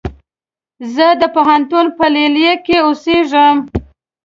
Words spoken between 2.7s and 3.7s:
اوسيږم